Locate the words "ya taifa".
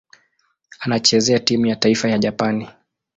1.65-2.09